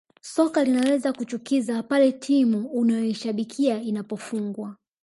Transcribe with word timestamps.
Soka 0.21 0.63
linaweza 0.63 1.13
kuchukiza 1.13 1.83
pale 1.83 2.11
timu 2.11 2.67
unayoishabikia 2.67 3.81
inapofungwa 3.81 4.75